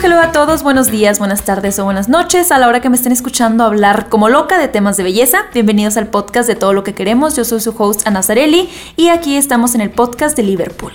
[0.00, 2.96] Hello, a todos, buenos días, buenas tardes o buenas noches a la hora que me
[2.96, 5.44] estén escuchando hablar como loca de temas de belleza.
[5.52, 9.08] Bienvenidos al podcast de Todo lo que queremos, yo soy su host Ana Zarelli y
[9.10, 10.92] aquí estamos en el podcast de Liverpool.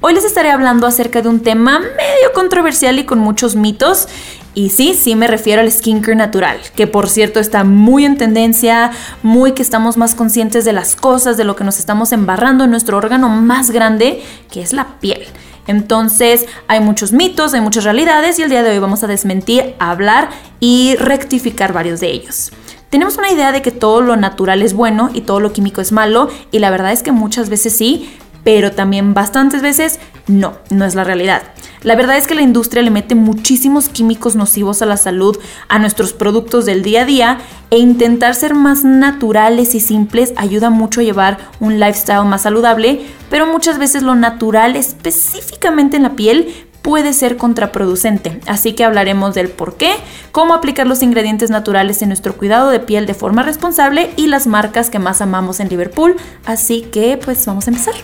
[0.00, 4.08] Hoy les estaré hablando acerca de un tema medio controversial y con muchos mitos.
[4.54, 8.92] Y sí, sí me refiero al skincare natural, que por cierto está muy en tendencia,
[9.22, 12.70] muy que estamos más conscientes de las cosas, de lo que nos estamos embarrando en
[12.70, 15.26] nuestro órgano más grande, que es la piel.
[15.66, 19.74] Entonces hay muchos mitos, hay muchas realidades y el día de hoy vamos a desmentir,
[19.78, 20.30] hablar
[20.60, 22.52] y rectificar varios de ellos.
[22.90, 25.92] Tenemos una idea de que todo lo natural es bueno y todo lo químico es
[25.92, 30.84] malo y la verdad es que muchas veces sí, pero también bastantes veces no, no
[30.84, 31.42] es la realidad.
[31.82, 35.78] La verdad es que la industria le mete muchísimos químicos nocivos a la salud, a
[35.78, 37.38] nuestros productos del día a día,
[37.70, 43.06] e intentar ser más naturales y simples ayuda mucho a llevar un lifestyle más saludable,
[43.30, 48.40] pero muchas veces lo natural, específicamente en la piel, puede ser contraproducente.
[48.46, 49.92] Así que hablaremos del por qué,
[50.30, 54.46] cómo aplicar los ingredientes naturales en nuestro cuidado de piel de forma responsable y las
[54.46, 56.14] marcas que más amamos en Liverpool.
[56.44, 57.94] Así que pues vamos a empezar.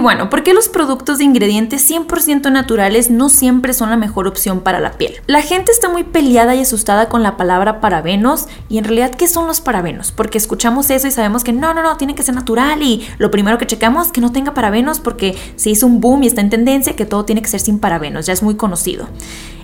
[0.00, 4.60] Bueno, ¿por qué los productos de ingredientes 100% naturales no siempre son la mejor opción
[4.60, 5.14] para la piel?
[5.26, 9.28] La gente está muy peleada y asustada con la palabra parabenos y en realidad ¿qué
[9.28, 10.12] son los parabenos?
[10.12, 13.30] Porque escuchamos eso y sabemos que no, no, no, tiene que ser natural y lo
[13.30, 16.40] primero que checamos es que no tenga parabenos porque se hizo un boom y está
[16.40, 19.08] en tendencia que todo tiene que ser sin parabenos, ya es muy conocido.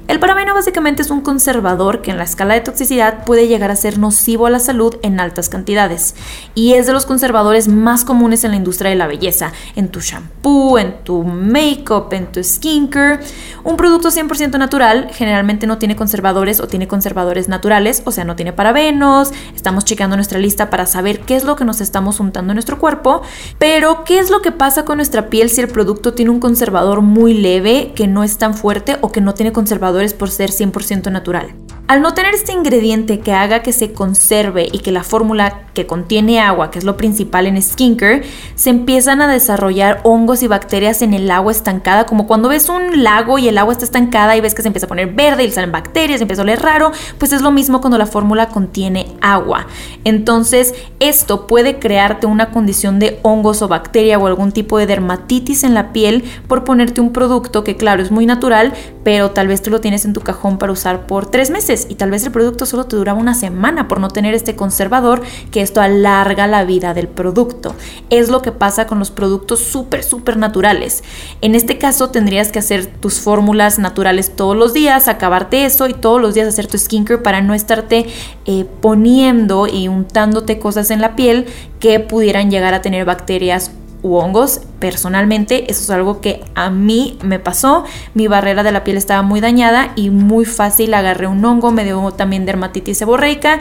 [0.09, 3.77] El parabeno básicamente es un conservador que en la escala de toxicidad puede llegar a
[3.77, 6.15] ser nocivo a la salud en altas cantidades
[6.55, 9.99] y es de los conservadores más comunes en la industria de la belleza, en tu
[9.99, 13.19] shampoo, en tu makeup, en tu skincare.
[13.65, 18.37] Un producto 100% natural generalmente no tiene conservadores o tiene conservadores naturales, o sea, no
[18.37, 19.33] tiene parabenos.
[19.57, 22.79] Estamos checando nuestra lista para saber qué es lo que nos estamos untando en nuestro
[22.79, 23.23] cuerpo,
[23.59, 27.01] pero ¿qué es lo que pasa con nuestra piel si el producto tiene un conservador
[27.01, 31.11] muy leve, que no es tan fuerte o que no tiene conservador por ser 100%
[31.11, 31.55] natural.
[31.89, 35.87] Al no tener este ingrediente que haga que se conserve y que la fórmula que
[35.87, 38.25] contiene agua, que es lo principal en skincare,
[38.57, 43.05] se empiezan a desarrollar hongos y bacterias en el agua estancada, como cuando ves un
[43.05, 45.51] lago y el agua está estancada y ves que se empieza a poner verde y
[45.53, 49.69] salen bacterias, empieza a oler raro, pues es lo mismo cuando la fórmula contiene agua.
[50.03, 55.63] Entonces, esto puede crearte una condición de hongos o bacteria o algún tipo de dermatitis
[55.63, 58.73] en la piel por ponerte un producto que claro es muy natural,
[59.05, 61.97] pero tal vez tú lo tienes en tu cajón para usar por tres meses y
[61.97, 65.21] tal vez el producto solo te duraba una semana por no tener este conservador
[65.51, 67.75] que esto alarga la vida del producto.
[68.09, 71.05] Es lo que pasa con los productos súper, súper naturales.
[71.43, 75.95] En este caso tendrías que hacer tus fórmulas naturales todos los días, acabarte eso y
[75.95, 78.07] todos los días hacer tu skincare para no estarte
[78.47, 81.47] eh, poniendo y untándote cosas en la piel
[81.81, 83.71] que pudieran llegar a tener bacterias
[84.03, 84.61] hongos.
[84.79, 87.85] Personalmente, eso es algo que a mí me pasó.
[88.15, 91.85] Mi barrera de la piel estaba muy dañada y muy fácil agarré un hongo, me
[91.85, 93.59] dio también dermatitis seborreica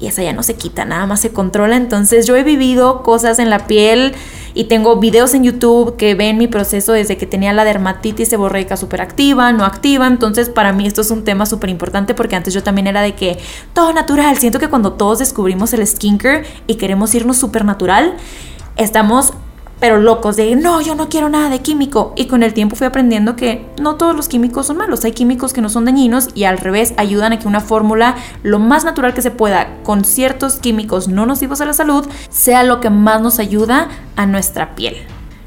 [0.00, 1.76] y esa ya no se quita, nada más se controla.
[1.76, 4.14] Entonces yo he vivido cosas en la piel
[4.54, 8.76] y tengo videos en YouTube que ven mi proceso desde que tenía la dermatitis seborreica
[8.76, 10.06] súper activa, no activa.
[10.06, 13.14] Entonces para mí esto es un tema súper importante porque antes yo también era de
[13.14, 13.38] que
[13.72, 14.36] todo natural.
[14.38, 18.14] Siento que cuando todos descubrimos el skincare y queremos irnos súper natural,
[18.76, 19.32] estamos
[19.80, 22.12] pero locos de no, yo no quiero nada de químico.
[22.16, 25.52] Y con el tiempo fui aprendiendo que no todos los químicos son malos, hay químicos
[25.52, 29.14] que no son dañinos y al revés ayudan a que una fórmula lo más natural
[29.14, 33.20] que se pueda con ciertos químicos no nocivos a la salud sea lo que más
[33.20, 34.96] nos ayuda a nuestra piel.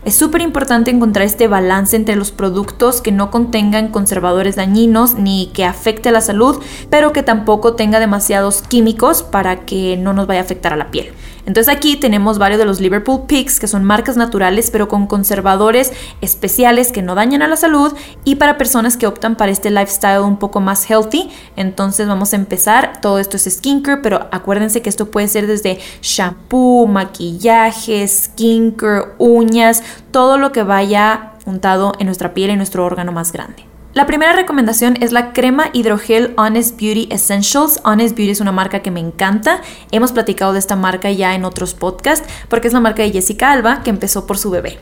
[0.05, 5.47] Es súper importante encontrar este balance entre los productos que no contengan conservadores dañinos ni
[5.53, 10.25] que afecte a la salud, pero que tampoco tenga demasiados químicos para que no nos
[10.25, 11.11] vaya a afectar a la piel.
[11.45, 15.93] Entonces aquí tenemos varios de los Liverpool Picks que son marcas naturales pero con conservadores
[16.21, 17.91] especiales que no dañan a la salud
[18.23, 21.31] y para personas que optan para este lifestyle un poco más healthy.
[21.55, 23.01] Entonces vamos a empezar.
[23.01, 29.81] Todo esto es skincare, pero acuérdense que esto puede ser desde shampoo, maquillaje, skincare, uñas,
[30.11, 33.69] todo lo que vaya untado en nuestra piel y nuestro órgano más grande.
[33.91, 37.81] La primera recomendación es la crema hidrogel Honest Beauty Essentials.
[37.83, 39.61] Honest Beauty es una marca que me encanta.
[39.91, 43.51] Hemos platicado de esta marca ya en otros podcasts porque es la marca de Jessica
[43.51, 44.77] Alba que empezó por su bebé.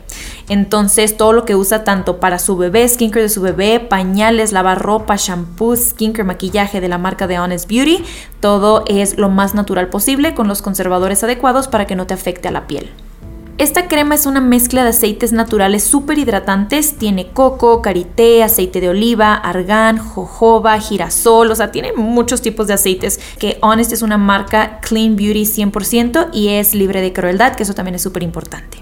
[0.50, 4.82] Entonces todo lo que usa tanto para su bebé, skincare de su bebé, pañales, lavar
[4.82, 8.04] ropa, shampoo, skincare, maquillaje de la marca de Honest Beauty,
[8.40, 12.48] todo es lo más natural posible con los conservadores adecuados para que no te afecte
[12.48, 12.90] a la piel.
[13.58, 16.96] Esta crema es una mezcla de aceites naturales súper hidratantes.
[16.96, 21.50] Tiene coco, karité, aceite de oliva, argán, jojoba, girasol.
[21.50, 23.18] O sea, tiene muchos tipos de aceites.
[23.40, 27.74] Que Honest es una marca Clean Beauty 100% y es libre de crueldad, que eso
[27.74, 28.78] también es súper importante.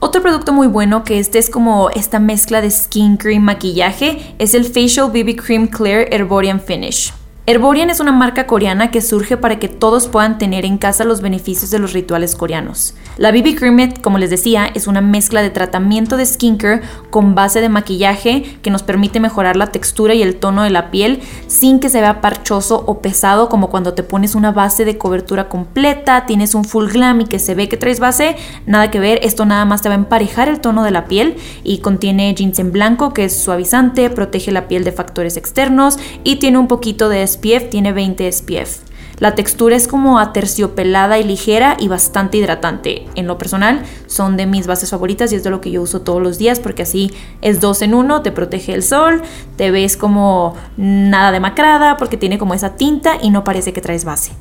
[0.00, 4.54] Otro producto muy bueno que este es como esta mezcla de skin cream maquillaje es
[4.54, 7.12] el Facial BB Cream Clear Herborian Finish.
[7.48, 11.20] Herborian es una marca coreana que surge para que todos puedan tener en casa los
[11.20, 12.94] beneficios de los rituales coreanos.
[13.18, 17.60] La BB Cream, como les decía, es una mezcla de tratamiento de skincare con base
[17.60, 21.78] de maquillaje que nos permite mejorar la textura y el tono de la piel sin
[21.78, 26.26] que se vea parchoso o pesado como cuando te pones una base de cobertura completa,
[26.26, 28.34] tienes un full glam y que se ve que traes base,
[28.66, 31.36] nada que ver, esto nada más te va a emparejar el tono de la piel
[31.62, 36.58] y contiene ginseng blanco que es suavizante, protege la piel de factores externos y tiene
[36.58, 38.86] un poquito de SPF, tiene 20 SPF.
[39.18, 43.06] La textura es como aterciopelada y ligera y bastante hidratante.
[43.14, 46.02] En lo personal, son de mis bases favoritas y es de lo que yo uso
[46.02, 47.10] todos los días porque así
[47.40, 49.22] es dos en uno, te protege el sol,
[49.56, 54.04] te ves como nada demacrada porque tiene como esa tinta y no parece que traes
[54.04, 54.32] base.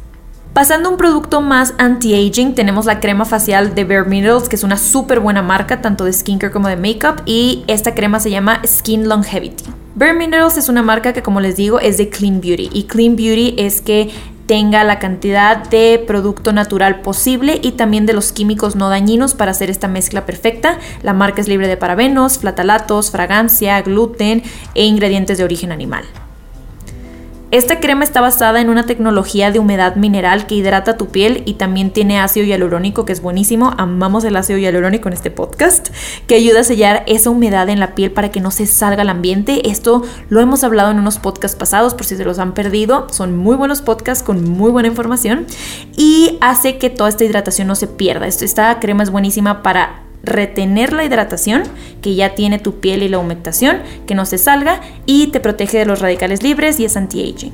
[0.51, 4.63] Pasando a un producto más anti-aging, tenemos la crema facial de Bare Minerals, que es
[4.63, 8.62] una súper buena marca, tanto de skincare como de makeup, y esta crema se llama
[8.65, 9.85] Skin Longevity.
[9.95, 13.15] Bare Minerals es una marca que, como les digo, es de Clean Beauty, y Clean
[13.15, 14.09] Beauty es que
[14.45, 19.51] tenga la cantidad de producto natural posible y también de los químicos no dañinos para
[19.51, 20.80] hacer esta mezcla perfecta.
[21.01, 24.44] La marca es libre de parabenos, flatalatos, fragancia, gluten
[24.75, 26.03] e ingredientes de origen animal.
[27.51, 31.53] Esta crema está basada en una tecnología de humedad mineral que hidrata tu piel y
[31.53, 33.71] también tiene ácido hialurónico que es buenísimo.
[33.77, 35.89] Amamos el ácido hialurónico en este podcast,
[36.27, 39.09] que ayuda a sellar esa humedad en la piel para que no se salga al
[39.09, 39.69] ambiente.
[39.69, 43.07] Esto lo hemos hablado en unos podcasts pasados por si se los han perdido.
[43.12, 45.45] Son muy buenos podcasts con muy buena información
[45.95, 48.25] y hace que toda esta hidratación no se pierda.
[48.25, 51.63] Esta crema es buenísima para retener la hidratación
[52.01, 55.80] que ya tiene tu piel y la humectación, que no se salga y te protege
[55.80, 57.54] de los radicales libres y es anti-aging.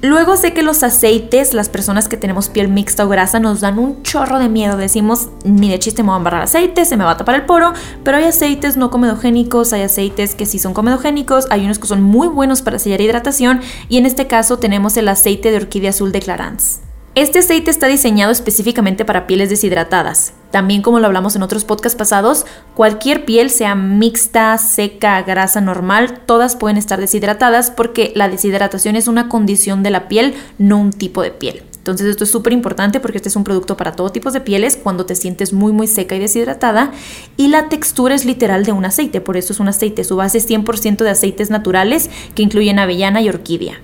[0.00, 3.80] Luego sé que los aceites, las personas que tenemos piel mixta o grasa, nos dan
[3.80, 4.76] un chorro de miedo.
[4.76, 7.46] Decimos, ni de chiste me voy a embarrar aceite, se me va a tapar el
[7.46, 7.72] poro.
[8.04, 12.02] Pero hay aceites no comedogénicos, hay aceites que sí son comedogénicos, hay unos que son
[12.02, 13.60] muy buenos para sellar hidratación.
[13.88, 16.80] Y en este caso tenemos el aceite de orquídea azul de Clarins.
[17.18, 20.34] Este aceite está diseñado específicamente para pieles deshidratadas.
[20.52, 26.20] También como lo hablamos en otros podcasts pasados, cualquier piel, sea mixta, seca, grasa normal,
[26.26, 30.92] todas pueden estar deshidratadas porque la deshidratación es una condición de la piel, no un
[30.92, 31.64] tipo de piel.
[31.78, 34.78] Entonces esto es súper importante porque este es un producto para todo tipo de pieles
[34.80, 36.92] cuando te sientes muy muy seca y deshidratada
[37.36, 40.38] y la textura es literal de un aceite, por eso es un aceite, su base
[40.38, 43.80] es 100% de aceites naturales que incluyen avellana y orquídea.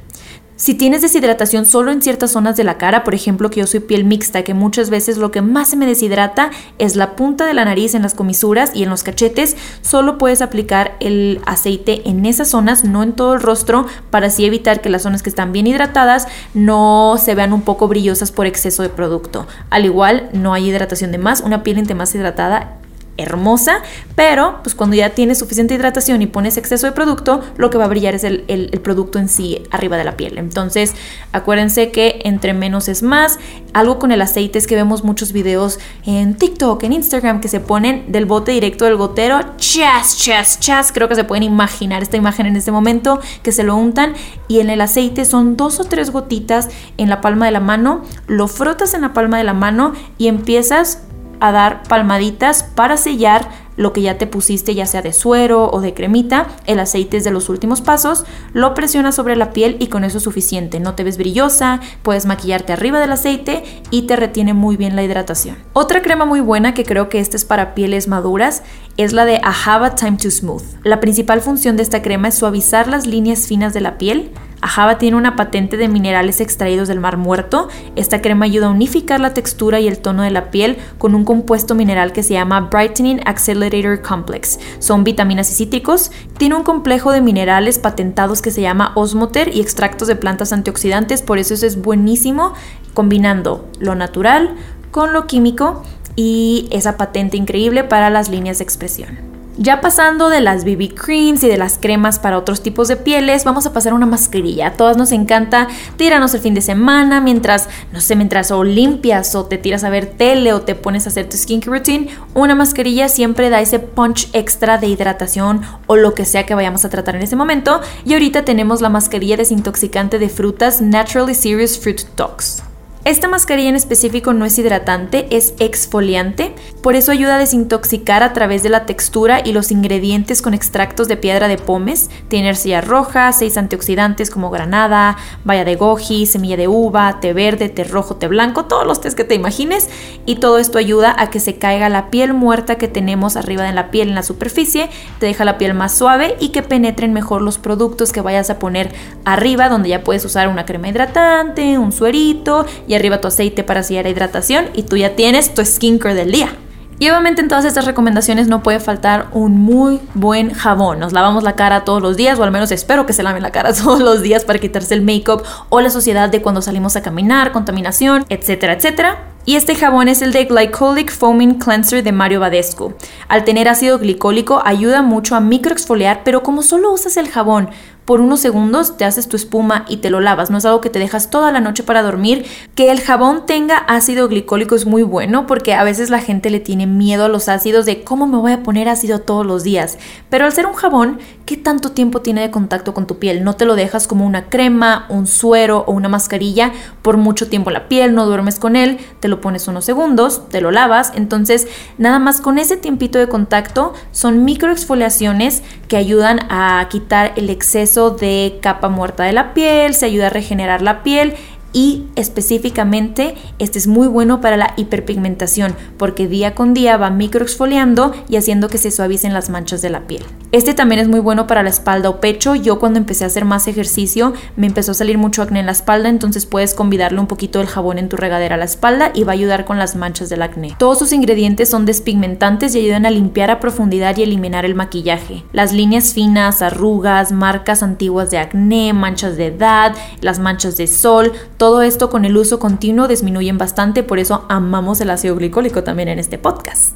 [0.56, 3.80] Si tienes deshidratación solo en ciertas zonas de la cara, por ejemplo que yo soy
[3.80, 7.54] piel mixta, que muchas veces lo que más se me deshidrata es la punta de
[7.54, 12.24] la nariz en las comisuras y en los cachetes, solo puedes aplicar el aceite en
[12.24, 15.50] esas zonas, no en todo el rostro, para así evitar que las zonas que están
[15.50, 19.48] bien hidratadas no se vean un poco brillosas por exceso de producto.
[19.70, 22.78] Al igual, no hay hidratación de más, una piel entre más hidratada
[23.16, 23.82] hermosa,
[24.16, 27.84] pero pues cuando ya tienes suficiente hidratación y pones exceso de producto, lo que va
[27.84, 30.38] a brillar es el, producto en sí arriba de la piel.
[30.38, 30.94] Entonces,
[31.32, 33.38] acuérdense que entre menos es más.
[33.72, 37.60] Algo con el aceite es que vemos muchos videos en TikTok, en Instagram, que se
[37.60, 40.92] ponen del bote directo del gotero, chas, chas, chas.
[40.92, 44.14] Creo que se pueden imaginar esta imagen en este momento, que se lo untan
[44.48, 46.68] y en el aceite son dos o tres gotitas
[46.98, 50.28] en la palma de la mano, lo frotas en la palma de la mano y
[50.28, 51.02] empiezas
[51.40, 55.80] a dar palmaditas para sellar lo que ya te pusiste, ya sea de suero o
[55.80, 56.46] de cremita.
[56.66, 58.24] El aceite es de los últimos pasos.
[58.52, 60.80] Lo presionas sobre la piel y con eso es suficiente.
[60.80, 65.02] No te ves brillosa, puedes maquillarte arriba del aceite y te retiene muy bien la
[65.02, 65.56] hidratación.
[65.72, 68.62] Otra crema muy buena que creo que esta es para pieles maduras
[68.96, 70.62] es la de Ahava Time to Smooth.
[70.84, 74.30] La principal función de esta crema es suavizar las líneas finas de la piel
[74.64, 77.68] Ajava tiene una patente de minerales extraídos del mar muerto.
[77.96, 81.26] Esta crema ayuda a unificar la textura y el tono de la piel con un
[81.26, 84.58] compuesto mineral que se llama Brightening Accelerator Complex.
[84.78, 86.10] Son vitaminas y cítricos.
[86.38, 91.20] Tiene un complejo de minerales patentados que se llama Osmoter y extractos de plantas antioxidantes,
[91.20, 92.54] por eso es buenísimo
[92.94, 94.54] combinando lo natural
[94.90, 95.82] con lo químico
[96.16, 99.33] y esa patente increíble para las líneas de expresión.
[99.56, 103.44] Ya pasando de las BB creams y de las cremas para otros tipos de pieles,
[103.44, 104.66] vamos a pasar a una mascarilla.
[104.66, 109.36] A todas nos encanta tirarnos el fin de semana mientras, no sé, mientras o limpias
[109.36, 112.08] o te tiras a ver tele o te pones a hacer tu skincare routine.
[112.34, 116.84] Una mascarilla siempre da ese punch extra de hidratación o lo que sea que vayamos
[116.84, 117.80] a tratar en ese momento.
[118.04, 122.73] Y ahorita tenemos la mascarilla desintoxicante de frutas Naturally Serious Fruit Tox.
[123.04, 128.32] Esta mascarilla en específico no es hidratante, es exfoliante, por eso ayuda a desintoxicar a
[128.32, 132.08] través de la textura y los ingredientes con extractos de piedra de pomes.
[132.28, 137.68] Tiene arcilla roja, seis antioxidantes como granada, baya de goji, semilla de uva, té verde,
[137.68, 139.90] té rojo, té blanco, todos los tés que te imagines
[140.24, 143.74] y todo esto ayuda a que se caiga la piel muerta que tenemos arriba de
[143.74, 147.42] la piel en la superficie, te deja la piel más suave y que penetren mejor
[147.42, 148.94] los productos que vayas a poner
[149.26, 152.64] arriba donde ya puedes usar una crema hidratante, un suerito
[152.96, 156.56] arriba tu aceite para sellar la hidratación y tú ya tienes tu skincare del día.
[156.98, 161.00] Y obviamente en todas estas recomendaciones no puede faltar un muy buen jabón.
[161.00, 163.50] Nos lavamos la cara todos los días, o al menos espero que se laven la
[163.50, 167.02] cara todos los días para quitarse el make-up o la suciedad de cuando salimos a
[167.02, 169.18] caminar, contaminación, etcétera, etcétera.
[169.46, 172.94] Y este jabón es el de Glycolic Foaming Cleanser de Mario Badescu.
[173.28, 177.68] Al tener ácido glicólico ayuda mucho a microexfoliar, pero como solo usas el jabón
[178.04, 180.50] por unos segundos te haces tu espuma y te lo lavas.
[180.50, 182.44] No es algo que te dejas toda la noche para dormir.
[182.74, 186.60] Que el jabón tenga ácido glicólico es muy bueno porque a veces la gente le
[186.60, 189.98] tiene miedo a los ácidos de cómo me voy a poner ácido todos los días.
[190.28, 193.42] Pero al ser un jabón, ¿qué tanto tiempo tiene de contacto con tu piel?
[193.42, 197.70] No te lo dejas como una crema, un suero o una mascarilla por mucho tiempo
[197.70, 201.12] la piel, no duermes con él, te lo pones unos segundos, te lo lavas.
[201.14, 207.48] Entonces, nada más con ese tiempito de contacto son microexfoliaciones que ayudan a quitar el
[207.48, 211.34] exceso de capa muerta de la piel, se ayuda a regenerar la piel
[211.74, 218.12] y específicamente este es muy bueno para la hiperpigmentación porque día con día va microexfoliando
[218.28, 220.22] y haciendo que se suavicen las manchas de la piel.
[220.52, 222.54] Este también es muy bueno para la espalda o pecho.
[222.54, 225.72] Yo cuando empecé a hacer más ejercicio me empezó a salir mucho acné en la
[225.72, 229.24] espalda, entonces puedes convidarle un poquito del jabón en tu regadera a la espalda y
[229.24, 230.76] va a ayudar con las manchas del acné.
[230.78, 235.42] Todos sus ingredientes son despigmentantes y ayudan a limpiar a profundidad y eliminar el maquillaje.
[235.52, 241.32] Las líneas finas, arrugas, marcas antiguas de acné, manchas de edad, las manchas de sol,
[241.56, 246.08] todo esto con el uso continuo disminuyen bastante, por eso amamos el ácido glicólico también
[246.08, 246.94] en este podcast.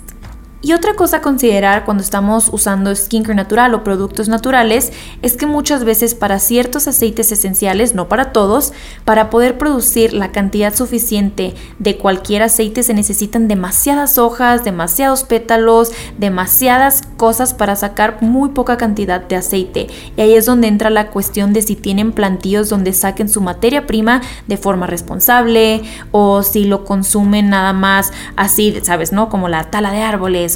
[0.61, 5.47] Y otra cosa a considerar cuando estamos usando skincare natural o productos naturales es que
[5.47, 8.73] muchas veces para ciertos aceites esenciales, no para todos,
[9.05, 15.93] para poder producir la cantidad suficiente de cualquier aceite se necesitan demasiadas hojas, demasiados pétalos,
[16.19, 19.87] demasiadas cosas para sacar muy poca cantidad de aceite.
[20.17, 23.87] Y ahí es donde entra la cuestión de si tienen plantíos donde saquen su materia
[23.87, 29.29] prima de forma responsable o si lo consumen nada más así, sabes, ¿no?
[29.29, 30.48] Como la tala de árboles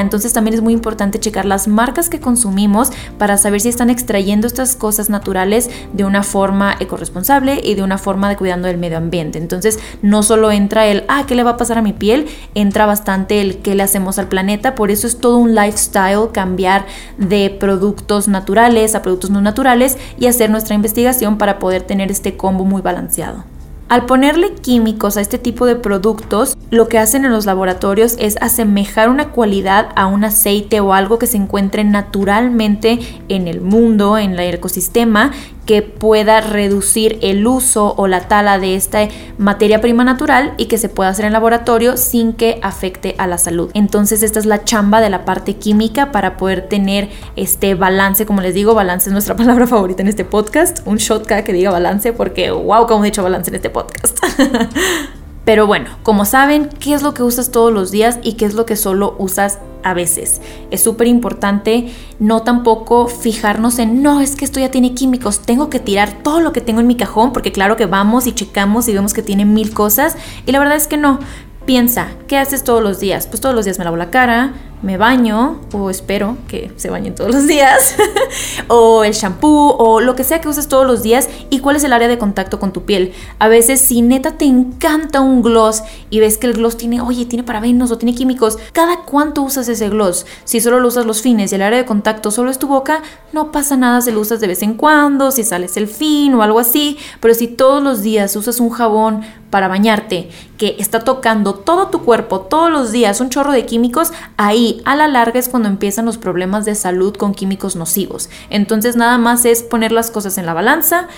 [0.00, 4.46] Entonces también es muy importante checar las marcas que consumimos para saber si están extrayendo
[4.46, 8.98] estas cosas naturales de una forma ecoresponsable y de una forma de cuidando del medio
[8.98, 9.38] ambiente.
[9.38, 12.26] Entonces no solo entra el, ah, ¿qué le va a pasar a mi piel?
[12.54, 14.74] Entra bastante el qué le hacemos al planeta.
[14.74, 16.86] Por eso es todo un lifestyle cambiar
[17.18, 22.36] de productos naturales a productos no naturales y hacer nuestra investigación para poder tener este
[22.36, 23.44] combo muy balanceado.
[23.88, 28.36] Al ponerle químicos a este tipo de productos, lo que hacen en los laboratorios es
[28.40, 34.18] asemejar una cualidad a un aceite o algo que se encuentre naturalmente en el mundo,
[34.18, 35.30] en el ecosistema,
[35.64, 40.78] que pueda reducir el uso o la tala de esta materia prima natural y que
[40.78, 43.70] se pueda hacer en laboratorio sin que afecte a la salud.
[43.74, 48.40] Entonces esta es la chamba de la parte química para poder tener este balance, como
[48.40, 52.12] les digo, balance es nuestra palabra favorita en este podcast, un shot que diga balance
[52.12, 54.18] porque wow, como he dicho balance en este podcast.
[55.46, 58.54] Pero bueno, como saben, ¿qué es lo que usas todos los días y qué es
[58.54, 60.40] lo que solo usas a veces?
[60.72, 65.70] Es súper importante no tampoco fijarnos en, no, es que esto ya tiene químicos, tengo
[65.70, 68.88] que tirar todo lo que tengo en mi cajón, porque claro que vamos y checamos
[68.88, 71.20] y vemos que tiene mil cosas, y la verdad es que no.
[71.64, 73.26] Piensa, ¿qué haces todos los días?
[73.28, 77.14] Pues todos los días me lavo la cara, me baño, o espero que se bañen
[77.14, 77.96] todos los días,
[78.68, 81.84] o el shampoo, o lo que sea que uses todos los días, y cuál es
[81.84, 83.12] el área de contacto con tu piel.
[83.38, 87.24] A veces, si neta te encanta un gloss y ves que el gloss tiene, oye,
[87.24, 90.26] tiene parabenos o tiene químicos, ¿cada cuánto usas ese gloss?
[90.44, 93.02] Si solo lo usas los fines y el área de contacto solo es tu boca,
[93.32, 96.42] no pasa nada si lo usas de vez en cuando, si sales el fin o
[96.42, 100.28] algo así, pero si todos los días usas un jabón para bañarte
[100.58, 104.96] que está tocando todo tu cuerpo todos los días, un chorro de químicos, ahí a
[104.96, 108.30] la larga es cuando empiezan los problemas de salud con químicos nocivos.
[108.50, 111.08] Entonces nada más es poner las cosas en la balanza.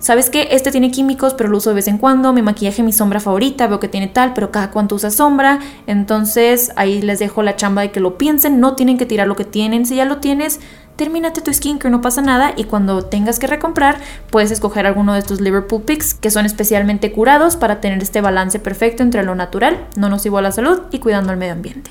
[0.00, 0.48] ¿Sabes qué?
[0.52, 2.32] Este tiene químicos, pero lo uso de vez en cuando.
[2.32, 5.58] Mi maquillaje, mi sombra favorita, veo que tiene tal, pero cada cuánto usa sombra.
[5.88, 8.60] Entonces ahí les dejo la chamba de que lo piensen.
[8.60, 9.86] No tienen que tirar lo que tienen.
[9.86, 10.60] Si ya lo tienes,
[10.94, 12.52] termínate tu skincare, no pasa nada.
[12.56, 13.98] Y cuando tengas que recomprar,
[14.30, 18.60] puedes escoger alguno de estos Liverpool Picks que son especialmente curados para tener este balance
[18.60, 21.90] perfecto entre lo natural, no nocivo a la salud y cuidando el medio ambiente.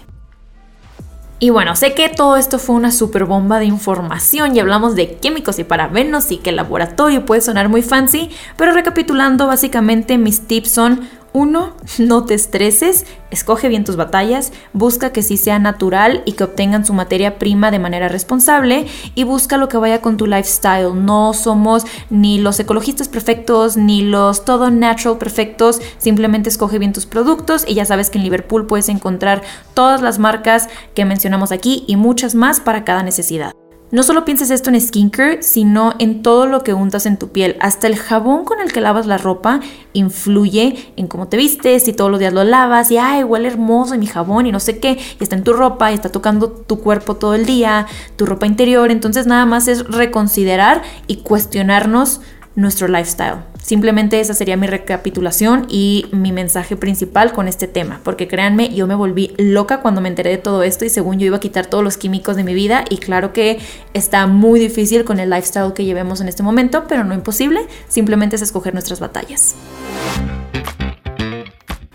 [1.39, 5.15] Y bueno, sé que todo esto fue una super bomba de información y hablamos de
[5.17, 10.47] químicos y parabenos y que el laboratorio puede sonar muy fancy, pero recapitulando, básicamente mis
[10.47, 11.73] tips son 1.
[11.99, 16.85] No te estreses, escoge bien tus batallas, busca que sí sea natural y que obtengan
[16.85, 20.93] su materia prima de manera responsable y busca lo que vaya con tu lifestyle.
[20.95, 27.05] No somos ni los ecologistas perfectos ni los todo natural perfectos, simplemente escoge bien tus
[27.05, 31.83] productos y ya sabes que en Liverpool puedes encontrar todas las marcas que mencionamos aquí
[31.87, 33.53] y muchas más para cada necesidad.
[33.89, 37.55] No solo pienses esto en skincare, sino en todo lo que untas en tu piel.
[37.61, 39.61] Hasta el jabón con el que lavas la ropa
[39.93, 43.97] influye en cómo te vistes y todos los días lo lavas y ay, huele hermoso
[43.97, 46.81] mi jabón y no sé qué, y está en tu ropa y está tocando tu
[46.81, 48.91] cuerpo todo el día, tu ropa interior.
[48.91, 52.19] Entonces nada más es reconsiderar y cuestionarnos
[52.55, 53.37] nuestro lifestyle.
[53.67, 58.87] Simplemente esa sería mi recapitulación y mi mensaje principal con este tema, porque créanme, yo
[58.87, 61.65] me volví loca cuando me enteré de todo esto y según yo iba a quitar
[61.65, 63.59] todos los químicos de mi vida y claro que
[63.93, 67.59] está muy difícil con el lifestyle que llevemos en este momento, pero no imposible,
[67.89, 69.55] simplemente es escoger nuestras batallas.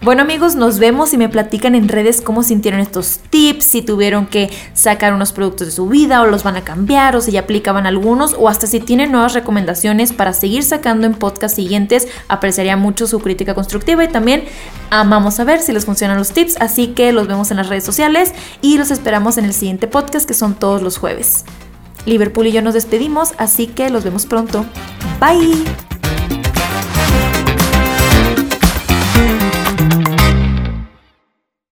[0.02, 4.26] Bueno amigos, nos vemos y me platican en redes cómo sintieron estos tips, si tuvieron
[4.26, 7.40] que sacar unos productos de su vida o los van a cambiar o si ya
[7.40, 12.08] aplicaban algunos o hasta si tienen nuevas recomendaciones para seguir sacando en podcast siguientes.
[12.26, 14.42] Apreciaría mucho su crítica constructiva y también
[14.90, 18.34] amamos saber si les funcionan los tips, así que los vemos en las redes sociales
[18.60, 21.44] y los esperamos en el siguiente podcast que son todos los jueves.
[22.06, 24.66] Liverpool y yo nos despedimos, así que los vemos pronto.
[25.20, 26.01] Bye.